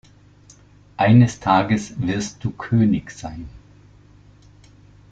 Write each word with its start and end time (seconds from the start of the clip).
Eines 0.97 1.39
Tages 1.39 1.93
wirst 2.01 2.43
du 2.43 2.49
König 2.49 3.11
sein. 3.11 3.47